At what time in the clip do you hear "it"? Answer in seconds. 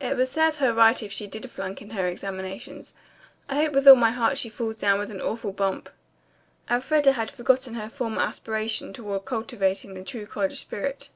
0.00-0.16